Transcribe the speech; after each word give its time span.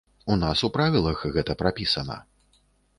У 0.35 0.37
нас 0.43 0.63
у 0.69 0.69
правілах 0.79 1.23
гэта 1.37 1.59
прапісана. 1.63 2.21